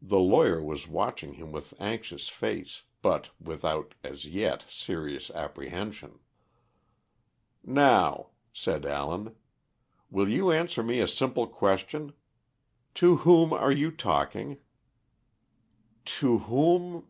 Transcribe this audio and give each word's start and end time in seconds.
The 0.00 0.20
lawyer 0.20 0.62
was 0.62 0.86
watching 0.86 1.32
him 1.32 1.50
with 1.50 1.74
anxious 1.80 2.28
face, 2.28 2.84
but 3.02 3.30
without, 3.40 3.96
as 4.04 4.24
yet, 4.24 4.62
serious 4.70 5.28
apprehension. 5.32 6.20
"Now," 7.64 8.28
said 8.52 8.86
Allen, 8.86 9.34
"will 10.08 10.28
you 10.28 10.52
answer 10.52 10.84
me 10.84 11.00
a 11.00 11.08
simple 11.08 11.48
question? 11.48 12.12
To 12.94 13.16
whom 13.26 13.52
are 13.52 13.72
you 13.72 13.90
talking?" 13.90 14.58
"To 16.20 16.38
whom 16.38 17.08